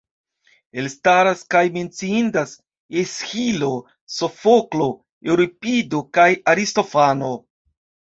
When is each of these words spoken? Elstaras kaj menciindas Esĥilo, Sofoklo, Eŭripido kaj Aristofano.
Elstaras 0.83 1.43
kaj 1.55 1.61
menciindas 1.75 2.55
Esĥilo, 3.03 3.71
Sofoklo, 4.17 4.91
Eŭripido 5.33 6.05
kaj 6.21 6.31
Aristofano. 6.57 7.35